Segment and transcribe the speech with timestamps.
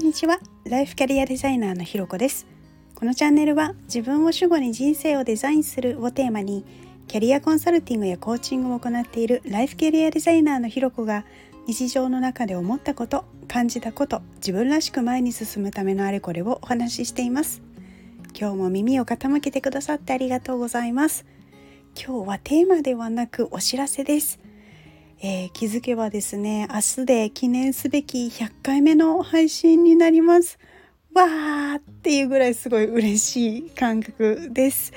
[0.00, 0.40] んにちは。
[0.64, 2.46] ライフキャリアデザイナーのひろこです。
[2.94, 6.64] このチャンネルは自分を主語に人生をデザインするをテーマに
[7.06, 11.26] キャリアコンサルティングやコーチングを行っているライフキャリアデザイナーのひろこが
[11.66, 17.60] 日常の中で思ったこと感じたこと自分らしく前に進むためのあれこれをお話ししています。
[18.34, 21.26] 今日も耳を傾けてくださってありがとうございます。
[21.94, 24.40] 今日はテーマではなくお知らせです。
[25.22, 30.58] えー、気づけばですね明日で記念すべき100回目の配信になります。
[31.12, 34.92] わーっていうぐらいすごい嬉しい感覚です。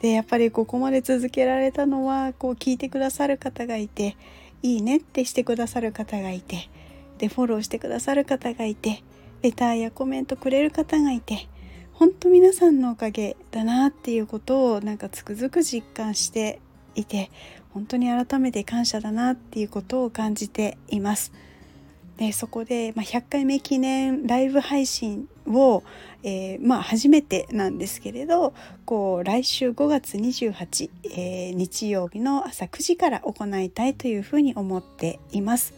[0.00, 4.16] でやっぱりここまで続けられたのはこう聞いてくださる方がいて
[4.62, 6.70] いいねってしてくださる方がいて
[7.18, 9.02] でフォローしてくださる方がいて
[9.42, 11.46] レターやコメントくれる方がいて
[11.92, 16.58] 本当皆さんのおかげだなっていうことをなんかつくづく実感して
[16.94, 17.30] いて
[17.70, 21.32] 本当に改めて感謝だなっていうことを感じています。
[22.18, 25.82] でそこで、まあ、100回目記念ライブ配信を、
[26.22, 28.52] えー、まあ初めてなんですけれど
[28.84, 35.74] こう来週5月28、えー、日曜日の朝9時から行いたいというふうに思っています。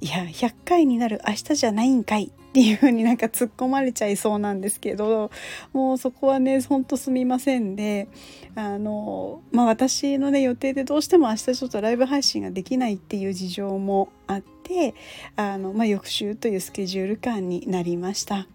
[0.00, 5.30] いや100回になる明日じゃないんかいっていう風になんか突っ込まれちゃいそうなんですけど
[5.72, 8.08] もうそこはねほんとすみませんで
[8.54, 14.94] あのまあ私のね予定でどうしても明日ちょっとライブ配信ができないっていう事情もあって
[15.34, 18.46] あの、まあ、翌週というスケジュール感になりました。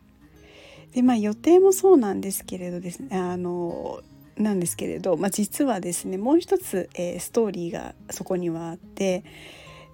[0.94, 4.02] でまあ予定もそうなんですけれどですねあの
[4.38, 9.24] なんですけれど、まあ、実はですねもう一つ、えー、ストーリーがそこにはあって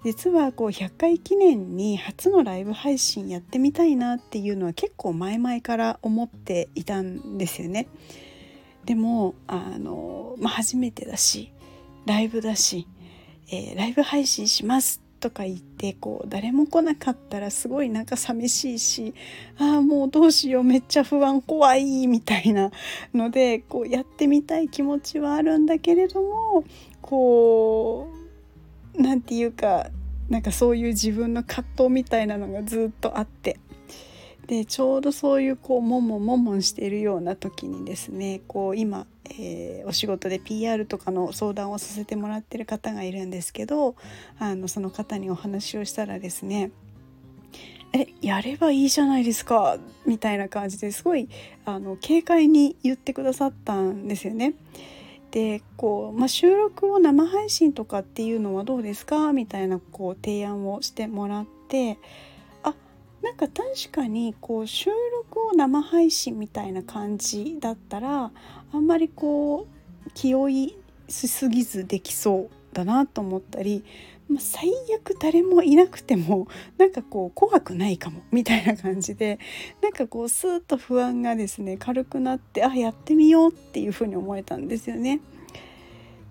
[0.04, 7.88] 実はこう100回記念に初のライブ配信やってみたいなっていうのは結構前々から思っていたんですよね。
[8.84, 11.52] でもあの、まあ、初めてだし
[12.04, 12.86] ライブだし、
[13.48, 19.14] えー、ライブ配信しますとか言ってこう誰も来なかったらすごいなんか寂しいし
[19.56, 22.70] ああもうどうしようめっちゃ不安怖いみたいな
[23.14, 26.64] のでこうやってみたい気持ちはあるんだけれども
[27.00, 28.13] こう
[28.96, 29.88] 何て言うか
[30.28, 33.58] なんかそういう自分の葛藤みたいなのがずっとあって
[34.46, 43.96] でちょうどそういうこうもんもんもんもんしているような時にですねこう今、えー、お仕事で PR とかの相談をさせてもらってる方がいるんですけど
[44.38, 46.72] あのその方にお話をしたらですね
[47.94, 51.28] えやればいいじゃないですかみたいな感じですごい
[51.64, 54.54] あの軽快に言ってくださったんですよね。
[55.34, 59.32] でこう、まあ、収録を生配信とかっていうのはどうですか？
[59.32, 61.98] みたいなこう提案をしてもらって
[62.62, 62.72] あ
[63.20, 68.30] なんか確かにこう収録を生配信みたいな感じだったら
[68.72, 69.66] あんまりこ
[70.06, 70.78] う気負い
[71.08, 73.84] しすぎずできそうだなと思ったり
[74.28, 76.48] まあ、最悪誰もいなくても
[76.78, 79.38] なんかこう怖くないかもみたいな感じで
[79.82, 85.20] なんかこうスーッと不安がですね軽くなってあやってみようっていうふうに思えたんですよね。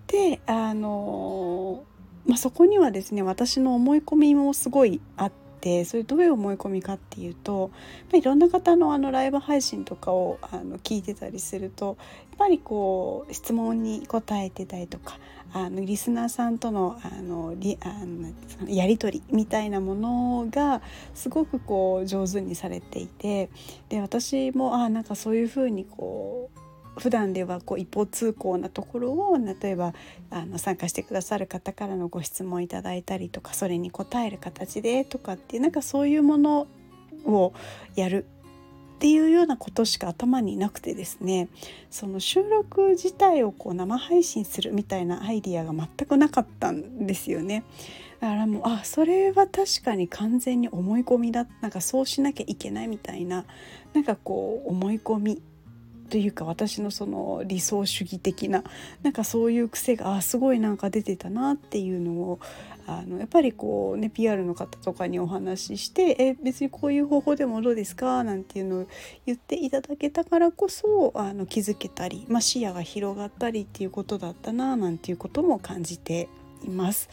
[0.08, 1.84] であの
[2.26, 7.70] まあ、そこにはですね私の思い込みもすごいあっててそれどういう思い込みかっていうと、
[8.12, 11.96] ま、いろんな方のあのライブ配信とかをあの聞いてたりするとやっ
[12.38, 15.18] ぱりこう質問に答えてたりとか
[15.54, 20.82] あのリスナーさんとのあのリあのやり取りみたいなものが
[21.14, 23.48] すごくこう上手にされていて
[23.88, 26.63] で私もあなんかそういうふうにこう
[26.96, 29.94] 普段ではこう一方通行なところを例えば
[30.30, 36.66] あの参加してくださる方からのご質問いただいたりとかそれに答える形でとかっていうなんかそういうもの
[37.24, 37.52] を
[37.96, 38.26] やる
[38.94, 41.48] っていうようなことしか頭になくてですね
[41.90, 47.64] その収録自体をこう生配信するみたいなアイディアが全くなかったんですよね。
[48.20, 53.44] だからもうあそれは確かに完全に思い込みだなんかそうしなきゃいけないみたいな
[53.92, 55.42] なんかこう思い込み
[56.10, 58.62] というか私のその理想主義的な
[59.02, 62.40] なんかそういう癖がすごいなんか出てたなっていうのを
[62.86, 68.22] あのやっぱりこうね PR の方とかにお話ししてえ別にこういう方法でもどうですか？
[68.24, 68.86] なんていうのを
[69.24, 76.28] 言っていただけたからこそあの気づけたり、まあ、視野が広がったりっていうことだったななんていうことも感じて
[76.64, 77.08] います。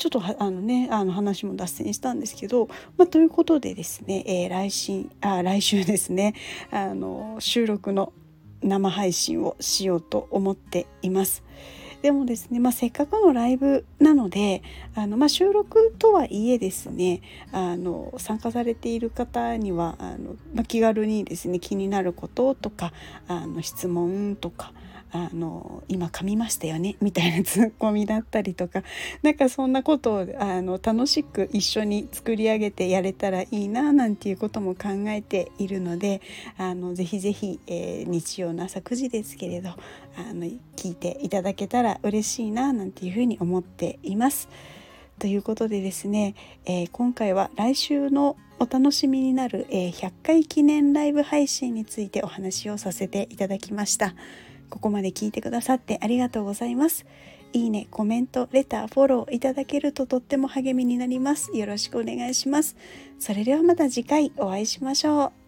[0.00, 6.34] ちょっとあのねあの話も脱線したんですけど、まあ、ということでですね、えー、来週あ来週ですね
[6.70, 8.14] あの収録の
[8.62, 11.42] 生配信をしようと思っています。
[12.00, 14.62] でもですね、まあ、せっかくのライブなので
[14.94, 17.20] あの、まあ、収録とはいえですね
[17.52, 22.94] あの参加されている方にはあの、まあ、気軽にですね気になることとか
[23.28, 24.72] あの質問とか
[25.12, 28.82] あの今噛みましたよねみたいなツッコミだったりとか
[29.22, 36.20] なんかそんなことをあの楽しく一緒に作り上げてやれたらいいななんていうことも考えているので
[36.58, 39.74] あのぜひぜひ、えー、日曜の朝9時ですけれどあ
[40.32, 40.46] の
[40.76, 44.48] 聞いていただけたら嬉しいななんていうふうに思っています。
[45.18, 46.34] ということでですね、
[46.64, 54.14] えー、今回は来週のお楽しみになる、えー、100回記念ライブ配信についてお話をさせていただきました。
[54.70, 57.04] ここまで聞いてくださってありがとうございます。
[57.52, 61.50] いいね、コメント、レター、フォローいただけるととっても励みになります。
[61.52, 62.76] よろしくお願いします。
[63.18, 65.39] それではまた次回お会いしましょう。